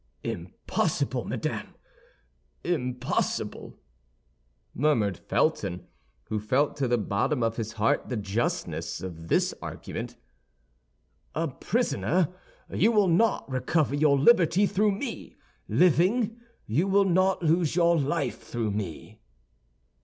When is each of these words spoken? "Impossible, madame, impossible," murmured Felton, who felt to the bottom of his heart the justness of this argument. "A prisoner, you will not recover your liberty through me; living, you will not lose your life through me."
"Impossible, 0.23 1.25
madame, 1.25 1.75
impossible," 2.63 3.77
murmured 4.73 5.15
Felton, 5.15 5.85
who 6.23 6.39
felt 6.39 6.75
to 6.75 6.87
the 6.87 6.97
bottom 6.97 7.43
of 7.43 7.57
his 7.57 7.73
heart 7.73 8.09
the 8.09 8.17
justness 8.17 9.01
of 9.01 9.27
this 9.27 9.53
argument. 9.61 10.15
"A 11.35 11.47
prisoner, 11.49 12.29
you 12.73 12.91
will 12.91 13.09
not 13.09 13.47
recover 13.47 13.93
your 13.93 14.17
liberty 14.17 14.65
through 14.65 14.93
me; 14.93 15.35
living, 15.67 16.39
you 16.65 16.87
will 16.87 17.05
not 17.05 17.43
lose 17.43 17.75
your 17.75 17.95
life 17.95 18.39
through 18.41 18.71
me." 18.71 19.21